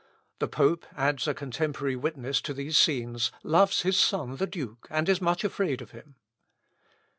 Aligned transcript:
"The 0.39 0.47
pope," 0.47 0.87
adds 0.97 1.27
a 1.27 1.35
contemporary 1.35 1.95
witness 1.95 2.41
to 2.41 2.55
these 2.55 2.75
scenes, 2.75 3.31
"loves 3.43 3.83
his 3.83 3.97
son 3.99 4.37
the 4.37 4.47
Duke, 4.47 4.87
and 4.89 5.07
is 5.07 5.21
much 5.21 5.43
afraid 5.43 5.79
of 5.79 5.91
him." 5.91 6.15